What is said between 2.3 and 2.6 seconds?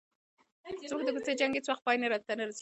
نه رسيږي.